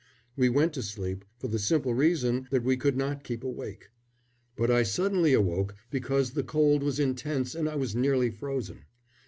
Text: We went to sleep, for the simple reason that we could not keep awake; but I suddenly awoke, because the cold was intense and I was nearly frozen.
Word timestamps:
We 0.35 0.49
went 0.49 0.73
to 0.73 0.81
sleep, 0.81 1.25
for 1.37 1.47
the 1.47 1.59
simple 1.59 1.93
reason 1.93 2.47
that 2.49 2.63
we 2.63 2.75
could 2.75 2.97
not 2.97 3.23
keep 3.23 3.43
awake; 3.43 3.91
but 4.55 4.71
I 4.71 4.81
suddenly 4.81 5.31
awoke, 5.33 5.75
because 5.91 6.31
the 6.31 6.41
cold 6.41 6.81
was 6.81 6.99
intense 6.99 7.53
and 7.53 7.69
I 7.69 7.75
was 7.75 7.93
nearly 7.95 8.31
frozen. 8.31 8.85